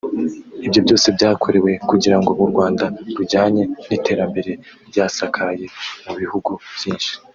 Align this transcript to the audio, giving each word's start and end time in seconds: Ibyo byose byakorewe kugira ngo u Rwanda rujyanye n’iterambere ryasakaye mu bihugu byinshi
Ibyo 0.65 0.79
byose 0.85 1.07
byakorewe 1.15 1.71
kugira 1.89 2.17
ngo 2.21 2.31
u 2.43 2.45
Rwanda 2.51 2.85
rujyanye 3.15 3.63
n’iterambere 3.87 4.51
ryasakaye 4.89 5.65
mu 6.05 6.13
bihugu 6.21 6.51
byinshi 6.77 7.11